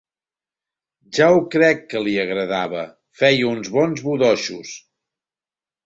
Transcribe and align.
Ja 1.17 1.27
ho 1.35 1.43
crec 1.57 1.83
que 1.93 2.03
li 2.07 2.15
agradava, 2.25 2.89
feia 3.23 3.53
uns 3.53 3.73
bons 3.79 4.05
budoixos! 4.11 4.77